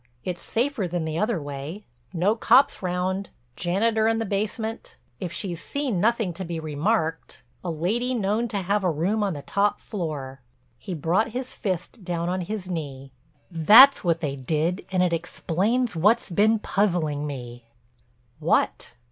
It's 0.23 0.41
safer 0.41 0.87
than 0.87 1.05
the 1.05 1.19
other 1.19 1.39
way—no 1.39 2.35
cops 2.35 2.81
round, 2.81 3.29
janitor 3.55 4.07
in 4.07 4.17
the 4.17 4.25
basement, 4.25 4.95
if 5.19 5.31
she's 5.31 5.61
seen 5.63 5.99
nothing 6.01 6.33
to 6.33 6.43
be 6.43 6.59
remarked—a 6.59 7.69
lady 7.69 8.15
known 8.15 8.47
to 8.47 8.63
have 8.63 8.83
a 8.83 8.89
room 8.89 9.21
on 9.21 9.33
the 9.35 9.43
top 9.43 9.79
floor." 9.79 10.41
He 10.79 10.95
brought 10.95 11.33
his 11.37 11.53
fist 11.53 12.03
down 12.03 12.29
on 12.29 12.41
his 12.41 12.67
knee. 12.67 13.11
"That's 13.51 14.03
what 14.03 14.21
they 14.21 14.35
did 14.35 14.87
and 14.91 15.03
it 15.03 15.13
explains 15.13 15.95
what's 15.95 16.31
been 16.31 16.57
puzzling 16.57 17.27
me." 17.27 17.65
"What?" 18.39 18.95